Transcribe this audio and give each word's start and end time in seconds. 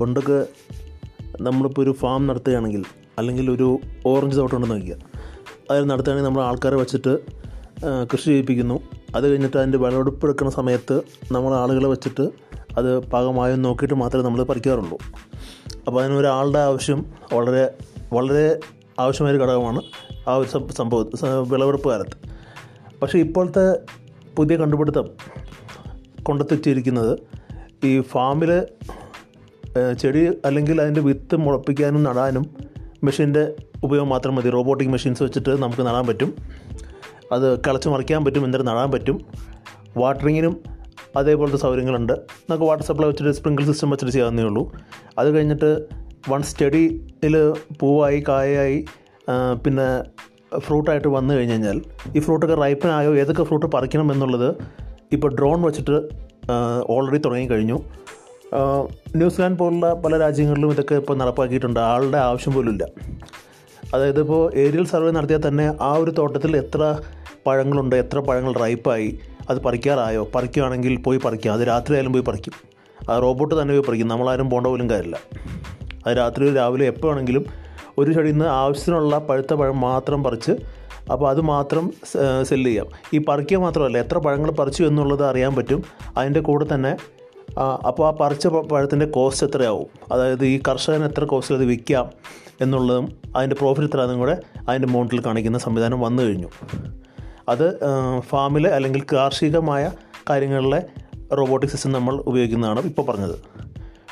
പണ്ടൊക്കെ 0.00 0.46
നമ്മളിപ്പോൾ 1.40 1.82
ഒരു 1.82 1.92
ഫാം 2.00 2.26
നടത്തുകയാണെങ്കിൽ 2.26 2.84
അല്ലെങ്കിൽ 3.18 3.50
ഒരു 3.50 3.80
ഓറഞ്ച് 4.06 4.36
തോട്ടമുണ്ടെന്ന് 4.36 4.76
വയ്ക്കുക. 4.76 4.96
അതിൽ 5.70 5.84
നടത്തുകയാണെങ്കിൽ 5.86 6.28
നമ്മൾ 6.28 6.42
ആൾക്കാരെ 6.42 6.76
വെച്ചിട്ട് 6.76 7.18
കൃഷി 8.12 8.24
ചെയ്യിപ്പിക്കുന്നു. 8.24 8.80
അത് 9.16 9.28
കഴിഞ്ഞിട്ട് 9.28 9.56
അതിന്റെ 9.56 9.78
വിളവെടുപ്പ് 9.78 10.26
എടുക്കുന്ന 10.26 10.52
സമയത്ത് 10.52 11.02
നമ്മൾ 11.32 11.54
ആളുകളെ 11.54 11.88
വെച്ചിട്ട് 11.88 12.24
അത് 12.76 12.98
പാകമായോ 12.98 13.56
നോക്കിയിട്ട് 13.56 13.94
മാത്രമേ 13.94 14.24
നമ്മൾ 14.24 14.42
പറിക്കാറുള്ളൂ. 14.42 14.98
അപ്പോൾ 15.86 16.00
അതിനൊരാളുടെ 16.04 16.58
ആവശ്യം 16.58 17.06
വളരെ 17.32 17.74
വളരെ 18.12 18.60
ആവശ്യമായൊരു 18.98 19.40
ഘടകമാണ് 19.42 19.80
ആ 20.28 20.34
ഒരു 20.34 20.48
സംഭവ 20.72 21.04
വിളവെടുപ്പ് 21.48 21.88
കാലത്ത്. 21.88 22.16
പക്ഷേ 23.02 23.18
ഇപ്പോഴത്തെ 23.18 23.66
പുതിയ 24.36 24.56
കണ്ടുപിടുത്തം 24.56 25.06
കൊണ്ടെത്തിച്ചിരിക്കുന്നത് 26.22 27.18
ഈ 27.86 28.00
ഫാമിൽ 28.00 28.50
ചെടി 29.98 30.26
അല്ലെങ്കിൽ 30.44 30.80
അതിന്റെ 30.80 31.00
വിത്ത് 31.00 31.36
മുളപ്പിക്കാനും 31.36 32.02
നടാനും 32.02 32.44
മെഷീന്റെ 33.04 33.54
ഉപയോഗം 33.84 34.08
മാത്രം 34.08 34.34
മതി. 34.34 34.50
റോബോട്ടിക് 34.50 34.88
മെഷീൻസ് 34.88 35.22
വെച്ചിട്ട് 35.22 35.62
നമുക്ക് 35.62 35.82
നടാൻ 35.82 36.06
പറ്റും. 36.06 36.34
അത് 37.32 37.60
കിളച്ച് 37.60 37.88
മറിക്കാൻ 37.88 38.24
പറ്റും 38.24 38.44
എന്നിട്ട് 38.44 38.66
നടാൻ 38.66 38.90
പറ്റും. 38.90 39.26
വാട്ടറിങ്ങിനും 39.96 40.60
അതേപോലത്തെ 41.16 41.56
സൗകര്യങ്ങളുണ്ട്. 41.56 42.12
നമുക്ക് 42.50 42.64
വാട്ടർ 42.64 42.84
സപ്ലൈ 42.84 43.08
വെച്ചിട്ട് 43.08 43.32
സ്പ്രിങ്കിൾ 43.32 43.64
സിസ്റ്റം 43.64 43.90
വെച്ചിട്ട് 43.90 44.12
ചെയ്യാവുന്നേ 44.12 44.42
ഉള്ളൂ. 44.42 44.72
അത് 45.18 45.28
കഴിഞ്ഞിട്ട് 45.30 45.86
വൺ 46.28 46.42
സ്റ്റഡിയിൽ 46.42 47.52
പൂവായി 47.80 48.24
കായയായി 48.28 48.84
ആ, 49.28 49.52
പിന്നെ 49.52 50.04
ഫ്രൂട്ടായിട്ട് 50.58 51.08
വന്നു 51.08 51.34
കഴിഞ്ഞ് 51.34 51.52
കഴിഞ്ഞാൽ 51.52 51.82
ഈ 52.16 52.18
ഫ്രൂട്ടൊക്കെ 52.18 52.54
റൈപ്പനായോ 52.54 53.16
ഏതൊക്കെ 53.16 53.42
ഫ്രൂട്ട് 53.42 53.66
പറിക്കണം 53.66 54.12
എന്നുള്ളത് 54.12 54.54
ഇപ്പോൾ 55.12 55.34
ഡ്രോൺ 55.34 55.62
വെച്ചിട്ട് 55.62 56.08
ഓൾറെഡി 56.86 57.18
തുടങ്ങിക്കഴിഞ്ഞു. 57.18 57.74
ആ, 57.74 58.17
ന്യൂസിലാൻഡ് 59.16 59.58
പോലുള്ള 59.58 59.94
പല 59.94 60.18
രാജ്യങ്ങളിലും 60.18 60.70
ഇതൊക്കെ 60.70 60.94
ഇപ്പോൾ 60.94 61.16
നടപ്പാക്കിയിട്ടുണ്ട്. 61.16 61.80
ആളുടെ 61.80 62.18
ആവശ്യം 62.18 62.52
പോലും 62.54 62.70
ഇല്ല 62.70 62.84
അതായത് 63.94 64.20
ഇപ്പോൾ 64.20 64.54
ഏരിയൽ 64.54 64.86
സർവേ 64.86 65.10
നടത്തിയാൽ 65.10 65.48
തന്നെ 65.48 65.74
ആ 65.80 65.92
ഒരു 65.92 66.10
തോട്ടത്തിൽ 66.10 66.56
എത്ര 66.56 66.98
പഴങ്ങളുണ്ട് 67.46 67.96
എത്ര 67.96 68.18
പഴങ്ങൾ 68.18 68.52
റൈപ്പായി 68.52 69.18
അത് 69.50 69.60
പറിക്കാറായോ? 69.62 70.28
പറിക്കുകയാണെങ്കിൽ 70.34 70.96
പോയി 70.96 71.18
പറിക്കാം. 71.24 71.54
അത് 71.54 71.60
രാത്രി 71.60 71.94
ആയാലും 71.94 72.12
പോയി 72.12 72.22
പറിക്കും. 72.22 72.52
ആ 73.10 73.18
റോബോട്ട് 73.18 73.62
തന്നെ 73.62 73.74
പോയി 73.74 73.84
പറിക്കും. 73.88 74.08
നമ്മളാരും 74.08 74.50
പോകേണ്ട 74.50 74.66
പോലും 74.66 74.90
കാര്യമില്ല. 74.90 75.18
അത് 76.06 76.16
രാത്രി 76.16 76.54
രാവിലെ 76.54 76.86
എപ്പോൾ 76.86 77.08
വേണമെങ്കിലും 77.08 77.44
ഒരു 77.98 78.12
ചെടിയിൽ 78.12 78.32
നിന്ന് 78.32 78.46
ആവശ്യത്തിനുള്ള 78.46 79.18
പഴുത്ത 79.18 79.54
പഴം 79.54 79.80
മാത്രം 79.80 80.24
പറിച്ച് 80.24 80.52
അപ്പോൾ 81.12 81.30
അത് 81.30 81.40
മാത്രം 81.40 81.92
സെല്ല് 82.42 82.68
ചെയ്യാം. 82.70 82.86
ഈ 83.14 83.18
പറിക്കുക 83.18 83.58
മാത്രമല്ല 83.58 83.98
എത്ര 83.98 84.18
പഴങ്ങൾ 84.18 84.50
പറിച്ചു 84.50 84.82
എന്നുള്ളത് 84.84 85.24
അറിയാൻ 85.24 85.54
പറ്റും. 85.56 85.82
അതിന്റെ 86.16 86.40
കൂടെ 86.40 86.66
തന്നെ 86.74 86.96
അപ്പോൾ 87.56 88.08
ആ 88.08 88.10
പറിച്ച 88.10 88.46
പഴത്തിന്റെ 88.46 89.06
കോസ്റ്റ് 89.06 89.46
എത്രയാവും? 89.46 89.86
അതായത് 90.12 90.44
ഈ 90.44 90.60
കർഷകന് 90.68 91.04
എത്ര 91.04 91.24
കോസ്റ്റിൽ 91.24 91.54
അത് 91.56 91.64
വിൽക്കാം 91.64 92.10
എന്നുള്ളതും 92.60 93.06
അതിന്റെ 93.36 93.56
പ്രോഫിറ്റ് 93.56 93.88
എത്രയാണെന്നും 93.88 94.18
കൂടെ 94.18 94.40
അതിന്റെ 94.68 94.88
മോണ്ടിൽ 94.88 95.20
കാണിക്കുന്ന 95.26 95.58
സംവിധാനം 95.58 96.00
വന്നു 96.00 96.22
കഴിഞ്ഞു. 96.22 96.48
അത് 97.48 97.66
ഫാമിൽ 98.20 98.68
അല്ലെങ്കിൽ 98.68 99.02
കാർഷികമായ 99.12 99.92
കാര്യങ്ങളിലെ 100.30 100.82
റോബോട്ടിക് 101.34 101.70
സിസ്റ്റം 101.70 101.92
നമ്മൾ 101.92 102.14
ഉപയോഗിക്കുന്നതാണ് 102.26 102.80
ഇപ്പോൾ 102.80 103.02
പറഞ്ഞത്. 103.02 103.36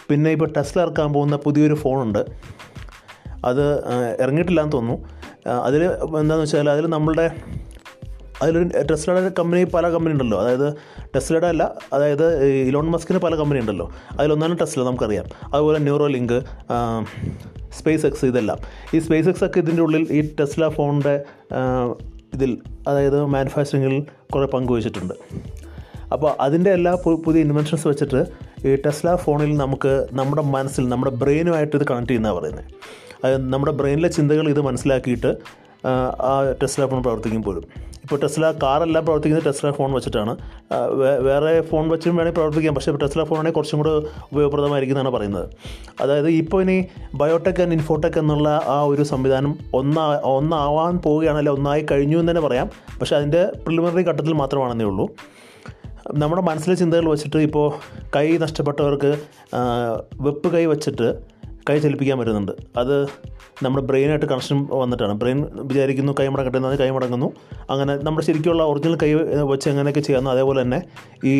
പിന്നെ 0.08 0.30
ഇപ്പോൾ 0.30 0.52
ടെസ്ല 0.56 0.80
ഇറക്കാൻ 0.80 1.12
പോകുന്ന 1.12 1.36
പുതിയൊരു 1.36 1.74
ഫോണുണ്ട് 1.74 2.24
അത് 3.44 3.64
ഇറങ്ങിയിട്ടില്ല 4.22 4.60
എന്ന് 4.60 4.72
തോന്നുന്നു. 4.72 5.08
അതിൽ 5.64 5.84
എന്താണെന്ന് 5.84 6.42
വെച്ചാൽ 6.42 6.70
അതിൽ 6.70 6.86
നമ്മളുടെ 6.86 7.26
അതിലൊരു 8.42 8.70
ടെസ്ലയുടെ 8.90 9.32
കമ്പനി 9.38 9.64
പല 9.64 9.88
കമ്പനി 9.88 10.12
ഉണ്ടല്ലോ. 10.12 10.40
അതായത് 10.40 10.74
ടെസ്ലയുടെ 11.14 11.46
അല്ല 11.46 11.74
അതായത് 11.92 12.44
ഇലോൺ 12.44 12.86
മസ്കിന് 12.86 13.18
പല 13.18 13.34
കമ്പനി 13.36 13.60
ഉണ്ടല്ലോ. 13.60 13.92
അതിലൊന്നാണ് 14.18 14.58
ടെസ്ല 14.60 14.82
നമുക്കറിയാം. 14.82 15.24
അതുപോലെ 15.54 15.78
ന്യൂറോ 15.78 16.06
ലിങ്ക് 16.06 16.42
സ്പേസ് 17.78 18.06
എക്സ് 18.06 18.26
ഇതെല്ലാം. 18.26 18.58
ഈ 18.94 18.98
സ്പേസ് 18.98 19.28
എക്സ് 19.28 19.44
ഒക്കെ 19.44 19.58
ഇതിന്റെ 19.58 19.82
ഉള്ളിൽ 19.82 20.06
ഈ 20.10 20.34
ടെസ്ല 20.40 20.68
ഫോണിന്റെ 20.68 21.24
ഇതിൽ 22.34 22.58
അതായത് 22.88 23.24
മാനുഫാക്ചറിങ്ങിൽ 23.24 24.06
കുറേ 24.34 24.46
പങ്കുവച്ചിട്ടുണ്ട് 24.46 25.14
അപ്പോൾ 26.12 26.30
അതിന്റെ 26.40 26.70
എല്ലാ 26.70 26.94
പുതിയ 27.24 27.40
ഇൻവെൻഷൻസ് 27.40 27.88
വെച്ചിട്ട് 27.88 28.26
ഈ 28.66 28.74
ടെസ്ല 28.74 29.14
ഫോണിൽ 29.16 29.56
നമുക്ക് 29.56 30.06
നമ്മുടെ 30.12 30.42
മനസ്സിൽ 30.42 30.88
നമ്മുടെ 30.88 31.14
ബ്രെയിനുമായിട്ട് 31.14 31.76
ഇത് 31.76 31.86
കണക്ട് 31.86 32.08
ചെയ്യുന്നതാണ് 32.08 32.38
പറയുന്നത് 32.38 32.64
അത് 33.24 33.52
നമ്മുടെ 33.52 33.72
ബ്രെയിനിലെ 33.72 34.08
ചിന്തകൾ 34.08 34.48
ഇത് 34.48 34.60
മനസ്സിലാക്കിയിട്ട് 34.60 35.36
ആ 36.20 36.54
ടെസ്ല 36.62 36.86
ഫോൺ 36.86 37.02
പ്രവർത്തിക്കും 37.02 37.42
പോലും 37.42 37.85
ഇപ്പോൾ 38.06 38.20
ടെസ്ല 38.22 38.50
കാറെല്ലാം 38.62 39.04
പ്രവർത്തിക്കുന്നത് 39.04 39.46
ടെസ്ല 39.46 39.70
ഫോൺ 39.70 39.92
വെച്ചിട്ടാണ്. 39.92 40.36
വേറെ 41.20 41.60
ഫോൺ 41.60 41.88
വെച്ചും 41.88 42.16
വേണമെങ്കിൽ 42.16 42.36
പ്രവർത്തിക്കാം. 42.38 42.74
പക്ഷേ 42.74 42.92
ടെസ്ല 42.92 43.24
ഫോണാണെങ്കിൽ 43.24 43.56
കുറച്ചും 43.56 43.78
കൂടെ 43.78 43.92
ഉപയോഗപ്രദമായിരിക്കും 44.32 44.98
എന്നാണ് 44.98 45.14
പറയുന്നത്. 45.14 45.48
അതായത് 46.00 46.28
ഇപ്പോൾ 46.28 46.62
ഇനി 46.62 46.84
ബയോടെക് 47.14 47.62
ആൻഡ് 47.62 47.72
ഇൻഫോടെക് 47.72 48.18
എന്നുള്ള 48.18 48.62
ആ 48.66 48.82
ഒരു 48.82 49.02
സംവിധാനം 49.02 49.58
ഒന്നാ 49.74 50.20
ഒന്നാവാൻ 50.24 50.98
പോവുകയാണ് 50.98 51.48
ഒന്നായി 51.48 51.86
കഴിഞ്ഞു 51.90 52.18
എന്ന് 52.18 52.30
തന്നെ 52.30 52.42
പറയാം. 52.42 52.70
പക്ഷേ 53.00 53.16
അതിന്റെ 53.16 53.52
പ്രിലിമിനറി 53.64 54.02
ഘട്ടത്തിൽ 54.02 54.32
മാത്രമാണെന്നേ 54.32 54.84
ഉള്ളൂ. 54.84 55.08
നമ്മുടെ 56.14 56.42
മനസ്സിലെ 56.42 56.74
ചിന്തകൾ 56.76 57.08
വെച്ചിട്ട് 57.08 57.36
ഇപ്പോൾ 57.36 57.72
കൈ 58.16 58.38
നഷ്ടപ്പെട്ടവർക്ക് 58.38 59.18
വെപ്പ് 60.20 60.48
കൈ 60.52 60.66
വെച്ചിട്ട് 60.66 61.35
കൈ 61.70 61.78
ചലിപ്പിക്കാൻ 61.78 62.18
പറ്റുന്നുണ്ട്. 62.18 62.52
അത് 62.78 62.94
നമ്മുടെ 63.62 63.86
ബ്രെയിനായിട്ട് 63.86 64.26
കണക്ഷൻ 64.26 64.68
വന്നിട്ടാണ്. 64.72 65.12
ബ്രെയിൻ 65.12 65.38
വിചാരിക്കുന്നു 65.58 66.12
കൈ 66.20 66.28
മടങ്ങട്ടെ 66.28 66.58
എന്നാൽ 66.58 66.76
കൈ 66.76 66.90
മുടങ്ങുന്നു. 66.90 67.28
അങ്ങനെ 67.70 67.96
നമ്മുടെ 67.96 68.26
ശരിക്കുള്ള 68.26 68.62
ഒറിജിനൽ 68.62 68.96
കൈ 69.02 69.12
വെച്ച് 69.52 69.68
എങ്ങനെയൊക്കെ 69.68 70.00
ചെയ്യാമെന്ന് 70.00 70.30
അതേപോലെ 70.30 70.62
തന്നെ 70.62 70.80
ഈ 71.24 71.36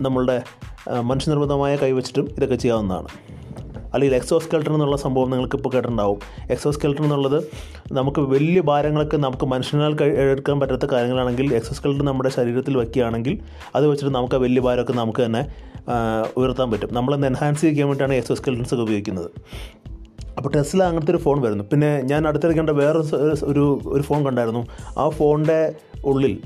നമ്മളുടെ 0.00 0.42
മനുഷ്യനിർമ്മിതമായ 1.00 1.76
കൈ 1.76 1.92
വെച്ചിട്ടും 1.92 2.26
ഇതൊക്കെ 2.36 2.54
ചെയ്യാവുന്നതാണ്. 2.54 3.08
അല്ലെങ്കിൽ 3.94 4.16
എക്സോസ്കെൽട്ടൺ 4.16 4.74
എന്നുള്ള 4.74 4.96
സംഭവം 4.96 5.30
നിങ്ങൾക്ക് 5.30 5.56
ഇപ്പോൾ 5.56 5.70
കേട്ടിട്ടുണ്ടാവും. 5.70 6.18
എക്സോസ്കെൽട്ടൺ 6.50 7.04
എന്നുള്ളത് 7.04 7.38
നമുക്ക് 7.92 8.20
വലിയ 8.20 8.60
ഭാരങ്ങളൊക്കെ 8.60 9.16
നമുക്ക് 9.16 9.46
മനുഷ്യനാൽ 9.46 10.02
എടുക്കാൻ 10.02 10.60
പറ്റാത്ത 10.60 10.86
കാര്യങ്ങളാണെങ്കിൽ 10.86 11.54
എക്സോസ്കെൽട്ടൺ 11.54 12.04
നമ്മുടെ 12.04 12.28
ശരീരത്തിൽ 12.28 12.76
വയ്ക്കുകയാണെങ്കിൽ 12.76 13.38
അത് 13.74 13.86
വെച്ചിട്ട് 13.86 14.14
നമുക്ക് 14.14 14.34
വലിയ 14.34 14.60
ഭാരമൊക്കെ 14.60 14.92
നമുക്ക് 14.92 15.22
തന്നെ 15.24 15.42
ഉയർത്താൻ 16.36 16.70
പറ്റും. 16.70 16.88
നമ്മളൊന്ന് 16.92 17.26
എൻഹാൻസ് 17.26 17.60
ചെയ്യാൻ 17.60 17.88
വേണ്ടിയിട്ടാണ് 17.88 18.18
എക്സോസ്കെൽട്ടൻസ് 18.18 18.74
ഒക്കെ 18.74 18.82
ഉപയോഗിക്കുന്നത്. 18.82 19.30
അപ്പോൾ 20.36 20.48
ടെസ്ല 20.48 20.82
അങ്ങനത്തെ 20.82 21.10
ഒരു 21.10 21.18
ഫോൺ 21.18 21.40
വരുന്നു. 21.40 21.64
പിന്നെ 21.64 22.02
ഞാൻ 22.02 22.28
അടുത്തിടെ 22.28 22.52
കണ്ട 22.52 22.70
വേറെ 22.70 22.98
ഒരു 23.44 23.80
ഒരു 23.86 24.02
ഫോൺ 24.02 24.24
കണ്ടായിരുന്നു. 24.24 24.66
ആ 24.98 25.08
ഫോണിന്റെ 25.08 25.74
ഉള്ളിൽ 26.04 26.40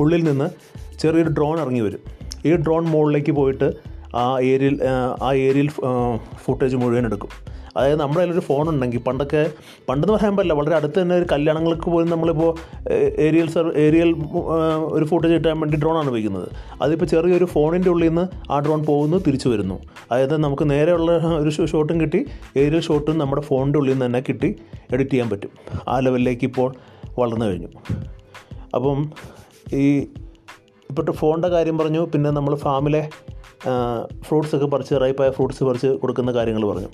ഉള്ളിൽ 0.00 0.24
നിന്ന് 0.24 0.50
ചെറിയൊരു 0.98 1.28
ഡ്രോൺ 1.28 1.60
ഇറങ്ങി 1.60 1.80
വരും. 1.80 2.02
ഈ 2.44 2.56
ഡ്രോൺ 2.56 2.84
മുകളിലേക്ക് 2.84 3.32
പോയിട്ട് 3.32 3.89
ആ 4.14 4.40
ഏരിയയിൽ 4.40 4.80
ആ 5.22 5.32
ഏരിയയിൽ 5.32 5.68
ഫുട്ടേജ് 6.44 6.76
മുഴുവൻ 6.76 7.06
എടുക്കും. 7.06 7.28
അതായത് 7.76 8.00
നമ്മുടെ 8.00 8.20
കയ്യിലൊരു 8.20 8.40
ഫോൺ 8.40 8.68
ഉണ്ടെങ്കിൽ 8.68 8.98
പണ്ടൊക്കെ 8.98 9.50
പണ്ടെന്ന് 9.88 10.14
പറയാൻ 10.14 10.36
പറ്റില്ല 10.36 10.52
വളരെ 10.52 10.74
അടുത്ത് 10.76 11.02
തന്നെ 11.02 11.14
ഒരു 11.16 11.26
കല്യാണങ്ങൾക്ക് 11.32 11.82
പോലും 11.82 12.10
നമ്മളിപ്പോൾ 12.10 12.56
ഏരിയൽ 13.18 13.50
സർ 13.50 13.78
ഏരിയൽ 13.78 14.14
ഒരു 14.92 15.04
ഫുട്ടേജ് 15.04 15.32
കിട്ടാൻ 15.32 15.60
വേണ്ടി 15.60 15.76
ഡ്രോണാണ് 15.76 16.08
ഉപയോഗിക്കുന്നത്. 16.08 16.48
അതിപ്പോൾ 16.82 17.04
ചെറിയൊരു 17.04 17.44
ഫോണിന്റെ 17.44 17.90
ഉള്ളിൽ 17.90 18.08
നിന്ന് 18.08 18.52
ആ 18.52 18.58
ഡ്രോൺ 18.58 18.84
പോകുന്നു 18.84 19.16
തിരിച്ചു 19.16 19.48
വരുന്നു. 19.48 19.80
അതായത് 20.10 20.36
നമുക്ക് 20.36 20.70
നേരെയുള്ള 20.70 21.12
ഒരു 21.12 21.66
ഷോട്ടും 21.66 22.00
കിട്ടി 22.00 22.26
ഏരിയൽ 22.56 22.80
ഷോട്ടും 22.80 23.18
നമ്മുടെ 23.18 23.42
ഫോണിന്റെ 23.42 23.78
ഉള്ളിൽ 23.78 23.92
നിന്ന് 23.92 24.06
തന്നെ 24.06 24.20
കിട്ടി 24.20 24.56
എഡിറ്റ് 24.92 25.10
ചെയ്യാൻ 25.10 25.30
പറ്റും. 25.30 25.50
ആ 25.88 25.98
ലെവലിലേക്ക് 25.98 26.44
ഇപ്പോൾ 26.44 26.74
വളർന്നു 27.18 27.46
കഴിഞ്ഞു. 27.46 27.68
അപ്പം 28.74 29.10
ഈ 29.72 29.98
ഇപ്പോഴത്തെ 30.90 31.12
ഫോണിന്റെ 31.12 31.48
കാര്യം 31.48 31.78
പറഞ്ഞു 31.78 32.00
പിന്നെ 32.14 32.30
നമ്മൾ 32.30 32.54
ഫാമിലെ 32.54 33.10
ഫ്രൂട്ട്സ് 34.24 34.56
ഒക്കെ 34.56 34.66
പറിച്ച് 34.66 34.94
റൈപ്പായ 34.94 35.30
ഫ്രൂട്ട്സ് 35.30 35.64
പറിച്ച് 35.64 35.86
കൊടുക്കുന്ന 35.86 36.32
കാര്യങ്ങൾ 36.32 36.64
പറഞ്ഞു. 36.66 36.90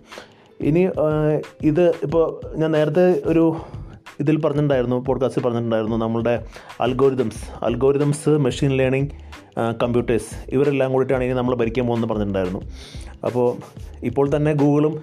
ഇനി 0.61 0.83
ഇത് 1.63 1.85
ഇപ്പോൾ 2.03 2.25
ഞാൻ 2.57 2.71
നേരത്തെ 2.73 3.23
ഒരു 3.27 3.57
ഇതിൽ 4.21 4.37
പറഞ്ഞിട്ടുണ്ടായിരുന്നു 4.41 4.97
പോഡ്കാസ്റ്റിൽ 5.07 5.43
പറഞ്ഞിട്ടുണ്ടായിരുന്നു 5.43 5.97
നമ്മളുടെ 5.97 6.45
algorithms 6.81 7.65
algorithms 7.65 8.29
machine 8.29 8.73
learning 8.77 9.11
computers 9.83 10.31
ഇവരെല്ലാം 10.49 10.93
കൂടിയിട്ടാണ് 10.93 11.25
ഇനി 11.25 11.33
നമ്മൾ 11.33 11.55
ഭരിക്കാൻ 11.55 11.87
പോകുന്നത് 11.87 12.11
പറഞ്ഞിട്ടുണ്ടായിരുന്നു. 12.11 12.61
അപ്പോൾ 13.27 13.47
ഇപ്പോൾ 14.03 14.37
തന്നെ 14.37 14.53
ഗൂഗിളും 14.53 14.95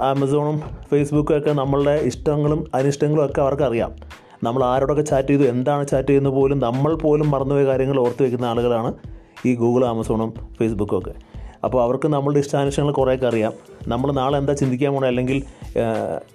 ആമസോണും 0.00 0.58
ഫേസ്ബുക്കും 0.90 1.38
ഒക്കെ 1.38 1.50
നമ്മളുടെ 1.50 1.94
ഇഷ്ടങ്ങളും 2.10 2.64
അനിഷ്ടങ്ങളും 2.74 3.24
ഒക്കെ 3.26 3.40
അവർക്കറിയാം. 3.40 3.92
നമ്മൾ 4.44 4.64
ആരോടൊക്കെ 4.64 5.02
ചാറ്റ് 5.02 5.28
ചെയ്തു 5.28 5.42
എന്താണ് 5.42 5.86
ചാറ്റ് 5.86 6.08
ചെയ്യുന്നത് 6.08 6.34
പോലും 6.34 6.58
നമ്മൾ 6.58 6.94
പോലും 6.94 7.30
മറന്നുപോയ 7.30 7.64
കാര്യങ്ങൾ 7.64 7.98
ഓർത്ത് 8.00 8.22
വയ്ക്കുന്ന 8.22 8.44
ആളുകളാണ് 8.44 8.92
ഈ 9.46 9.54
ഗൂഗിൾ 9.54 9.84
ആമസോണും 9.84 10.32
ഫേസ്ബുക്കും 10.58 10.98
ഒക്കെ. 10.98 11.14
അപ്പോൾ 11.64 11.82
അവർക്ക് 11.82 12.08
നമ്മളുടെ 12.08 12.40
ഇഷ്ടാനിഷ്ടങ്ങൾ 12.40 12.92
കുറേയൊക്കെ 12.92 13.26
അറിയാം. 13.26 13.52
നമ്മൾ 13.88 14.12
നാളെ 14.12 14.38
എന്താ 14.38 14.52
ചിന്തിക്കാൻ 14.52 14.92
പോകണം 14.92 15.08
അല്ലെങ്കിൽ 15.08 15.42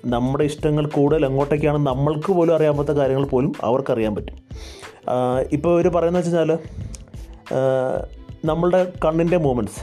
നമ്മുടെ 0.06 0.44
ഇഷ്ടങ്ങൾ 0.44 0.86
കൂടുതൽ 0.88 1.26
എങ്ങോട്ടേക്കാണ് 1.26 1.80
നമ്മൾക്ക് 1.88 2.32
പോലും 2.34 2.56
അറിയാൻ 2.56 2.76
കാര്യങ്ങൾ 3.00 3.26
പോലും 3.26 3.52
അവർക്കറിയാൻ 3.64 4.16
പറ്റും. 4.16 4.38
ഇപ്പോൾ 5.52 5.74
ഇവർ 5.74 5.88
പറയുന്നത് 5.96 6.22
വെച്ച് 6.22 6.38
കഴിഞ്ഞാൽ 6.38 6.60
നമ്മളുടെ 8.46 8.82
കണ്ണിന്റെ 9.06 9.38
മൂമെന്റ്സ് 9.38 9.80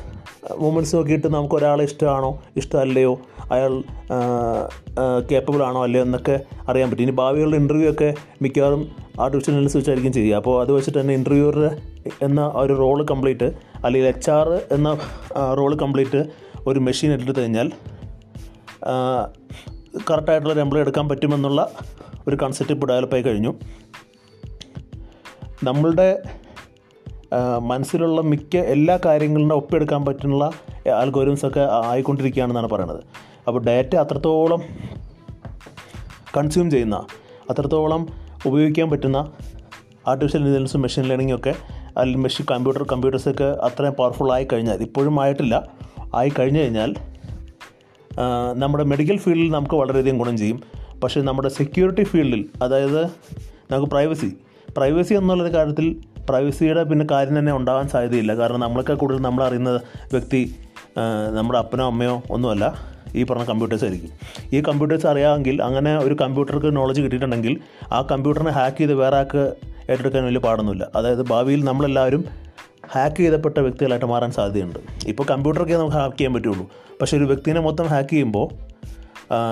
മൂമെന്റ്സ് 0.58 0.96
നോക്കിയിട്ട് 0.96 1.28
നമുക്ക് 1.34 1.54
ഒരാളെ 1.54 1.84
ഇഷ്ടമാണോ 1.84 2.42
ഇഷ്ടമല്ലയോ 2.56 3.12
അയാൾ 3.52 3.72
കേപ്പബിൾ 5.30 5.62
ആണോ 5.62 5.82
അല്ലയോ 5.82 6.02
എന്നൊക്കെ 6.04 6.40
അറിയാൻ 6.68 6.90
പറ്റും. 6.90 7.02
ഇനി 7.02 7.10
ഭാവികളുടെ 7.10 7.56
ഇന്റർവ്യൂ 7.56 7.90
ഒക്കെ 7.90 8.14
മിക്കവാറും 8.42 8.82
ആർട്ടിഫിഷ്യൽ 9.20 9.52
ഇന്റലിജൻസ് 9.52 9.76
വെച്ചായിരിക്കും 9.76 10.12
ചെയ്യുക. 10.12 10.36
അപ്പോൾ 10.36 10.54
അത് 10.62 10.72
വെച്ചിട്ട് 10.72 11.00
തന്നെ 11.00 11.14
ഇന്റർവ്യൂവറുടെ 11.14 11.70
എന്ന 12.22 12.52
ഒരു 12.54 12.72
റോൾ 12.72 13.02
കംപ്ലീറ്റ് 13.02 13.44
അല്ലെങ്കിൽ 13.76 14.08
എച്ച് 14.08 14.30
ആർ 14.30 14.48
എന്ന 14.72 14.98
റോൾ 15.54 15.74
കംപ്ലീറ്റ് 15.74 16.24
ഒരു 16.66 16.78
മെഷീൻ 16.78 17.12
എടുത്തു 17.12 17.40
കഴിഞ്ഞാൽ 17.40 17.72
കറക്റ്റായിട്ടുള്ള 20.10 20.60
എംപ്ലോയി 20.60 20.82
എടുക്കാൻ 20.82 21.08
പറ്റുമെന്നുള്ള 21.08 21.70
ഒരു 22.28 22.36
കൺസെപ്റ്റ് 22.42 22.74
ഇപ്പോൾ 22.74 22.86
ഡെവലപ്പായി 22.86 23.22
കഴിഞ്ഞു. 23.22 23.54
നമ്മളുടെ 25.64 26.22
മനസ്സിലുള്ള 27.58 28.20
മിക്ക 28.20 28.56
എല്ലാ 28.56 28.98
കാര്യങ്ങളുടെ 29.04 29.54
ഒപ്പിയെടുക്കാൻ 29.54 30.04
പറ്റുന്ന 30.04 30.50
ആൽഗോരിംസൊക്കെ 30.88 31.68
ആയിക്കൊണ്ടിരിക്കുകയാണെന്നാണ് 31.84 32.68
പറയുന്നത്. 32.68 33.04
അപ്പോൾ 33.46 33.64
ഡാറ്റ 33.64 33.96
അത്രത്തോളം 33.96 34.62
കൺസ്യൂം 36.36 36.70
ചെയ്യുന്ന 36.70 37.06
അത്രത്തോളം 37.50 38.06
ഉപയോഗിക്കാൻ 38.46 38.90
പറ്റുന്ന 38.90 39.32
ആർട്ടിഫിഷ്യൽ 40.06 40.40
ഇന്റലിജൻസും 40.40 40.82
മെഷീൻ 40.82 41.04
ലേണിംഗും 41.04 41.36
ഒക്കെ 41.36 41.54
അല്ലെങ്കിൽ 41.96 42.23
മെഷീൻ 42.23 42.46
കമ്പ്യൂട്ടർ 42.50 42.82
കമ്പ്യൂട്ടേഴ്സൊക്കെ 42.93 43.44
അത്രയും 43.44 43.94
പവർഫുൾ 43.99 44.32
ആയി 44.32 44.46
കഴിഞ്ഞാൽ 44.52 44.81
ഇപ്പോഴും 44.82 45.20
ആയിട്ടില്ല. 45.23 45.55
ആയി 46.14 46.32
കഴിഞ്ഞു 46.38 46.61
കഴിഞ്ഞാൽ 46.61 46.91
നമ്മുടെ 48.52 48.85
മെഡിക്കൽ 48.85 49.17
ഫീൽഡിൽ 49.17 49.50
നമുക്ക് 49.50 49.75
വളരെയധികം 49.75 50.19
ഗുണം 50.19 50.37
ചെയ്യും. 50.38 50.58
പക്ഷേ 51.02 51.20
നമ്മുടെ 51.20 51.49
സെക്യൂരിറ്റി 51.49 52.02
ഫീൽഡിൽ 52.02 52.44
അതായത് 52.62 53.02
നമുക്ക് 53.70 53.87
പ്രൈവസി 53.87 54.29
പ്രൈവസി 54.76 55.14
എന്നുള്ളൊരു 55.14 55.52
കാര്യത്തിൽ 55.55 55.87
പ്രൈവസിയുടെ 56.29 56.82
പിന്നെ 56.82 57.05
കാര്യം 57.11 57.38
തന്നെ 57.38 57.52
ഉണ്ടാകാൻ 57.52 57.88
സാധ്യതയില്ല. 57.88 58.32
കാരണം 58.35 58.61
നമ്മളൊക്കെ 58.61 58.94
കൂടുതൽ 58.94 59.20
നമ്മൾ 59.23 59.43
അറിയുന്ന 59.44 59.70
വ്യക്തി 60.12 60.55
നമ്മുടെ 61.37 61.58
അപ്പനോ 61.58 61.87
അമ്മയോ 61.87 62.23
ഒന്നുമല്ല 62.31 62.64
ഈ 63.14 63.23
പറഞ്ഞ 63.23 63.44
കമ്പ്യൂട്ടേഴ്സ് 63.44 63.85
ആയിരിക്കും. 63.85 64.11
ഈ 64.52 64.61
കമ്പ്യൂട്ടേഴ്സ് 64.61 65.06
അറിയാമെങ്കിൽ 65.06 65.62
അങ്ങനെ 65.62 65.93
ഒരു 65.96 66.14
കമ്പ്യൂട്ടർക്ക് 66.20 66.76
നോളജ് 66.76 67.00
കിട്ടിയിട്ടുണ്ടെങ്കിൽ 67.00 67.61
ആ 67.93 68.02
കമ്പ്യൂട്ടറിനെ 68.02 68.50
ഹാക്ക് 68.50 68.76
ചെയ്ത് 68.76 68.94
വേറെ 68.94 69.17
ആൾക്ക് 69.17 69.43
ഏറ്റെടുക്കാൻ 69.90 70.25
വലിയ 70.25 70.40
പാടൊന്നുമില്ല. 70.40 70.90
അതായത് 70.94 71.22
ഭാവിയിൽ 71.22 71.64
നമ്മളെല്ലാവരും 71.64 72.25
ഹാക്ക് 72.92 73.16
ചെയ്തപ്പെട്ട 73.16 73.58
വ്യക്തികളായിട്ട് 73.58 74.06
മാറാൻ 74.06 74.31
സാധ്യതയുണ്ട്. 74.31 74.78
ഇപ്പോൾ 75.06 75.22
കമ്പ്യൂട്ടറൊക്കെ 75.31 75.75
നമുക്ക് 75.75 75.96
ഹാക്ക് 75.96 76.16
ചെയ്യാൻ 76.16 76.34
പറ്റുള്ളൂ. 76.34 76.70
പക്ഷേ 77.00 77.16
ഒരു 77.16 77.25
വ്യക്തിനെ 77.25 77.60
മൊത്തം 77.60 77.86
ഹാക്ക് 77.86 78.08
ചെയ്യുമ്പോൾ 78.08 78.48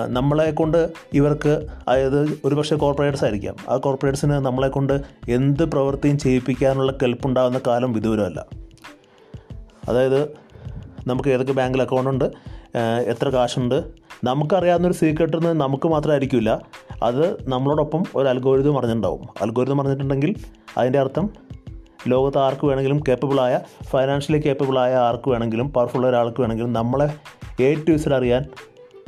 നമ്മളെ 0.06 0.50
കൊണ്ട് 0.50 0.93
ഇവർക്ക് 1.12 1.67
അതായത് 1.88 2.40
ഒരുപക്ഷെ 2.44 2.76
കോർപ്പറേറ്റ്സ് 2.76 3.25
ആയിരിക്കാം. 3.25 3.56
ആ 3.69 3.76
കോർപ്പറേറ്റ്സിന് 3.76 4.32
നമ്മളെ 4.32 4.69
കൊണ്ട് 4.69 5.00
എന്ത് 5.29 5.62
പ്രവൃത്തിയും 5.62 6.19
ചെയ്യിപ്പിക്കാനുള്ള 6.19 6.93
കെൽപ്പുണ്ടാകുന്ന 6.93 7.61
കാലം 7.67 7.93
വിദൂരമല്ല. 7.93 8.46
അതായത് 9.88 10.25
നമുക്ക് 11.06 11.29
ഏതൊക്കെ 11.29 11.52
ബാങ്കിൽ 11.52 11.82
അക്കൗണ്ട് 11.82 12.11
ഉണ്ട്? 12.11 12.32
എത്ര 12.76 13.28
കാശുണ്ട്? 13.28 13.84
നമുക്കറിയാവുന്നൊരു 14.24 14.94
സീക്രട്ട് 14.94 15.36
എന്ന് 15.36 15.60
നമുക്ക് 15.60 15.88
മാത്രമായിരിക്കില്ല 15.88 16.60
അത് 17.02 17.48
നമ്മളോടൊപ്പം 17.48 18.02
ഒരു 18.16 18.28
അൽഗോരിതം 18.28 18.74
പറഞ്ഞിട്ടുണ്ടാവും 18.74 19.22
അൽഗോരിതം 19.42 19.80
അറിഞ്ഞിട്ടുണ്ടെങ്കിൽ 19.80 20.34
അതിന്റെ 20.78 20.98
അർത്ഥം 20.98 21.30
ലോകത്ത് 22.08 22.38
ആർക്ക് 22.38 22.66
വേണമെങ്കിലും 22.66 23.00
കേപ്പബിളായ 23.08 23.60
ഫൈനാൻഷ്യലി 23.84 24.40
കേപ്പബിളായ 24.40 24.94
ആർക്ക് 24.94 25.28
വേണമെങ്കിലും 25.30 25.72
പവർഫുള്ള 25.72 26.06
ഒരാൾക്ക് 26.06 26.40
വേണമെങ്കിലും 26.40 26.72
നമ്മളെ 26.72 27.08
എ 27.62 27.74
ടു 27.74 27.90
ഇസിൽ 27.90 28.14
അറിയാൻ 28.14 28.44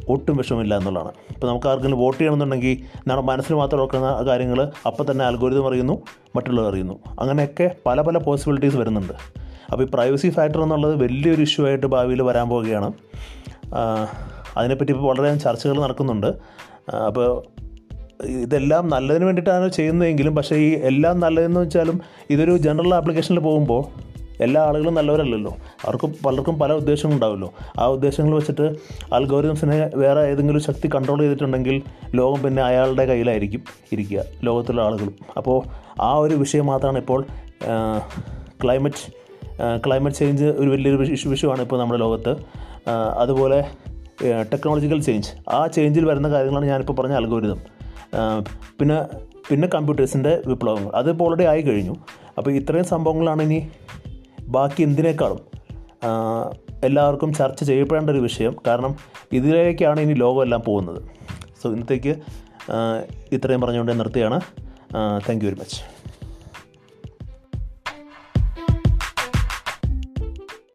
ഒട്ടും 0.08 0.36
വിഷമില്ല 0.36 0.76
എന്നുള്ളതാണ്. 0.76 1.12
ഇപ്പോൾ 1.34 1.46
നമുക്ക് 1.46 1.66
ആർക്കെങ്കിലും 1.66 1.98
വോട്ട് 1.98 2.20
ചെയ്യണമെന്നുണ്ടെങ്കിൽ 2.20 2.78
നമ്മുടെ 3.06 3.26
മനസ്സിൽ 3.26 3.54
മാത്രം 3.54 3.80
ഓർക്കുന്ന 3.80 4.22
കാര്യങ്ങൾ 4.26 4.72
അപ്പോൾ 4.86 5.10
തന്നെ 5.10 5.24
അൽഗോരിതം 5.24 5.68
അറിയുന്നു 5.68 6.02
മറ്റുള്ളവർ 6.36 6.70
അറിയുന്നു. 6.70 6.98
അങ്ങനെയൊക്കെ 7.20 7.76
പല 7.86 8.00
പല 8.00 8.18
പോസിബിലിറ്റീസ് 8.18 8.76
വരുന്നുണ്ട്. 8.76 9.12
അപ്പോൾ 9.72 9.84
ഈ 9.84 9.86
പ്രൈവസി 9.94 10.28
ഫാക്ടർ 10.28 10.62
എന്നുള്ളത് 10.62 11.02
വലിയൊരു 11.02 11.42
ഇഷ്യൂ 11.42 11.66
ആയിട്ട് 11.66 11.86
ഭാവിയിൽ 11.86 12.22
വരാൻ 12.22 12.48
പോവുകയാണ്. 12.48 12.92
അതിനെപ്പറ്റി 14.56 14.90
ഇപ്പോൾ 14.90 15.06
വളരെയധികം 15.08 15.40
ചർച്ചകൾ 15.40 15.80
നടക്കുന്നുണ്ട്. 15.80 16.26
അപ്പോൾ 17.06 17.42
ഇതെല്ലാം 18.24 18.88
നല്ലതിന് 18.88 19.24
വേണ്ടിയിട്ടാണ് 19.24 19.68
ചെയ്യുന്നതെങ്കിലും 19.68 20.34
പക്ഷേ 20.34 20.56
ഈ 20.56 20.74
എല്ലാം 20.74 21.20
നല്ലതെന്ന് 21.20 21.60
വെച്ചാലും 21.60 22.00
ഇതൊരു 22.30 22.56
ജനറൽ 22.56 22.94
ആപ്ലിക്കേഷനിൽ 22.94 23.38
പോകുമ്പോൾ 23.38 24.14
എല്ലാ 24.40 24.62
ആളുകളും 24.62 24.94
നല്ലവരല്ലല്ലോ. 24.94 25.56
അവർക്ക് 25.84 26.06
പലർക്കും 26.26 26.58
പല 26.58 26.72
ഉദ്ദേശങ്ങളും 26.72 27.16
ഉണ്ടാവുമല്ലോ 27.16 27.52
ആ 27.78 27.86
ഉദ്ദേശങ്ങൾ 27.86 28.34
വെച്ചിട്ട് 28.34 28.76
അൽഗോരിതംസിനെ 29.12 29.90
വേറെ 29.94 30.20
ഏതെങ്കിലും 30.20 30.60
ശക്തി 30.60 30.90
കൺട്രോൾ 30.94 31.18
ചെയ്തിട്ടുണ്ടെങ്കിൽ 31.18 31.82
ലോകം 32.14 32.42
പിന്നെ 32.42 32.62
അയാളുടെ 32.62 33.06
കയ്യിലായിരിക്കും 33.06 33.62
ഇരിക്കുക 33.92 34.22
ലോകത്തുള്ള 34.42 34.82
ആളുകളും. 34.82 35.14
അപ്പോൾ 35.36 35.62
ആ 36.00 36.14
ഒരു 36.14 36.34
വിഷയം 36.34 36.66
മാത്രമാണ് 36.66 36.98
ഇപ്പോൾ 36.98 37.24
ക്ലൈമറ്റ് 38.64 39.24
ക്ലൈമറ്റ് 39.86 40.16
ചേഞ്ച് 40.16 40.44
ഒരു 40.44 40.68
വലിയൊരു 40.70 40.96
വിഷു 40.96 41.28
വിഷയമാണ് 41.28 41.62
ഇപ്പോൾ 41.62 41.78
നമ്മുടെ 41.80 42.00
ലോകത്ത്. 42.00 42.64
അതുപോലെ 42.92 43.64
ടെക്നോളജിക്കൽ 44.52 45.02
ചേഞ്ച് 45.02 45.30
ആ 45.48 45.66
ചേഞ്ചിൽ 45.66 46.04
വരുന്ന 46.04 46.28
കാര്യങ്ങളാണ് 46.30 46.66
ഞാനിപ്പോൾ 46.66 46.92
പറഞ്ഞ 46.92 47.12
അൽഗോരിതം 47.12 47.60
പിന്നെ 48.80 48.98
പിന്നെ 49.48 49.68
കമ്പ്യൂട്ടേഴ്സിന്റെ 49.74 50.42
വിപ്ലവങ്ങൾ. 50.46 50.90
അതിപ്പോൾ 50.94 51.24
ഓൾറെഡി 51.24 51.44
ആയി 51.44 51.62
കഴിഞ്ഞു. 51.62 51.94
അപ്പോൾ 52.38 52.50
ഇത്രയും 52.50 52.84
സംഭവങ്ങളാണ് 52.84 53.42
ഇനി 53.42 53.68
ബാക്കി 54.48 54.82
എന്തിനേക്കാളും 54.82 55.40
എല്ലാവർക്കും 56.84 57.34
ചർച്ച 57.34 57.64
ചെയ്യപ്പെടേണ്ട 57.64 58.10
ഒരു 58.10 58.18
വിഷയം. 58.18 58.56
കാരണം 58.66 58.96
ഇതിലേക്കാണ് 59.32 60.00
ഇനി 60.00 60.12
ലോകമെല്ലാം 60.12 60.62
പോകുന്നത്. 60.66 61.02
സോ 61.62 61.72
ഇന്നത്തേക്ക് 61.72 62.14
ഇത്രയും 63.32 63.60
പറഞ്ഞുകൊണ്ട് 63.60 64.00
നിർത്തുകയാണ്. 64.00 64.40
Thank 65.28 65.44
very 65.46 65.54
much 65.60 65.93